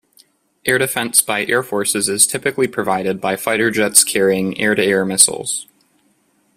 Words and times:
Air 0.65 0.79
defence 0.79 1.21
by 1.21 1.45
air 1.45 1.61
forces 1.61 2.09
is 2.09 2.25
typically 2.25 2.65
provided 2.65 3.21
by 3.21 3.35
fighter 3.35 3.69
jets 3.69 4.03
carrying 4.03 4.59
air-to-air 4.59 5.05
missiles. 5.05 5.67